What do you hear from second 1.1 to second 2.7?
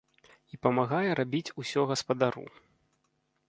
рабіць усё гаспадару.